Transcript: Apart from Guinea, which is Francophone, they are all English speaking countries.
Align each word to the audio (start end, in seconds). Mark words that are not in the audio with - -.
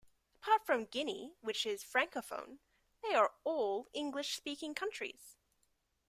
Apart 0.41 0.65
from 0.65 0.85
Guinea, 0.85 1.35
which 1.41 1.63
is 1.63 1.83
Francophone, 1.83 2.57
they 3.03 3.13
are 3.13 3.33
all 3.43 3.87
English 3.93 4.35
speaking 4.35 4.73
countries. 4.73 5.37